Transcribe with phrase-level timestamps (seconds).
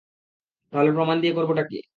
[0.73, 1.81] তাহলে প্রমাণ দিয়ে করবোটা কী?